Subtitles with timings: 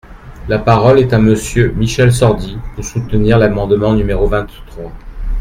[0.47, 4.91] La parole est à Monsieur Michel Sordi, pour soutenir l’amendement numéro vingt-trois.